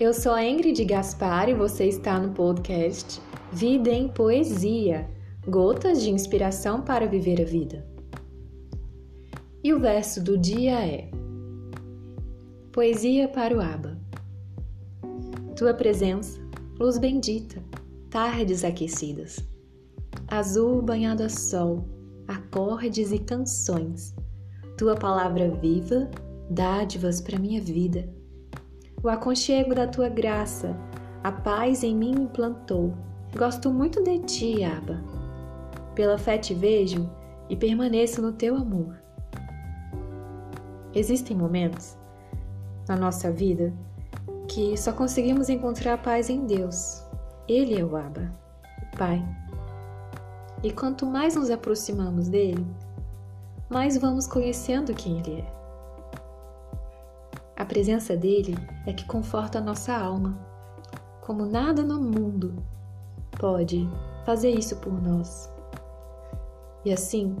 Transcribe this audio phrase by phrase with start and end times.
[0.00, 3.20] Eu sou a Ingrid Gaspar e você está no podcast
[3.52, 5.06] Vida em Poesia
[5.46, 7.86] Gotas de inspiração para viver a vida.
[9.62, 11.10] E o verso do dia é:
[12.72, 14.00] Poesia para o Aba.
[15.54, 16.40] Tua presença,
[16.80, 17.62] luz bendita,
[18.08, 19.38] tardes aquecidas,
[20.28, 21.86] azul banhado a sol,
[22.26, 24.14] acordes e canções,
[24.78, 26.10] tua palavra viva,
[26.48, 28.08] dádivas para minha vida
[29.04, 30.74] o aconchego da tua graça,
[31.22, 32.94] a paz em mim implantou.
[33.36, 34.98] Gosto muito de ti, Aba.
[35.94, 37.08] Pela fé te vejo
[37.50, 38.96] e permaneço no teu amor.
[40.94, 41.98] Existem momentos
[42.88, 43.74] na nossa vida
[44.48, 47.04] que só conseguimos encontrar paz em Deus.
[47.46, 48.32] Ele é o Aba,
[48.82, 49.22] o Pai.
[50.62, 52.66] E quanto mais nos aproximamos dele,
[53.68, 55.63] mais vamos conhecendo quem ele é.
[57.56, 60.38] A presença dele é que conforta a nossa alma,
[61.20, 62.54] como nada no mundo
[63.38, 63.88] pode
[64.24, 65.50] fazer isso por nós.
[66.84, 67.36] E assim,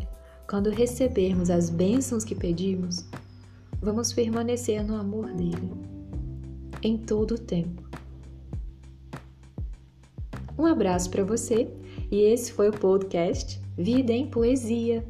[0.48, 3.04] quando recebermos as bênçãos que pedimos,
[3.80, 5.70] vamos permanecer no amor dele
[6.82, 7.82] em todo o tempo.
[10.56, 11.68] Um abraço para você
[12.10, 15.04] e esse foi o podcast Vida em Poesia.